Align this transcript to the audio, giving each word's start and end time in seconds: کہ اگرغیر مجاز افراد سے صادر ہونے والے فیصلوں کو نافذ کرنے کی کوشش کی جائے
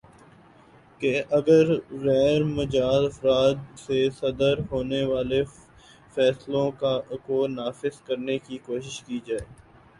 کہ 1.01 1.09
اگرغیر 1.31 2.43
مجاز 2.49 3.03
افراد 3.05 3.55
سے 3.79 3.99
صادر 4.11 4.55
ہونے 4.71 5.03
والے 5.05 5.41
فیصلوں 6.15 6.69
کو 7.25 7.47
نافذ 7.49 8.01
کرنے 8.07 8.37
کی 8.39 8.57
کوشش 8.65 9.01
کی 9.03 9.19
جائے 9.25 9.45